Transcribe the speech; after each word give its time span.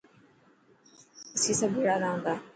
اسين 1.35 1.55
سڀ 1.59 1.71
ڀيڙا 1.75 1.95
رهان 2.03 2.17
ٿا. 2.25 2.33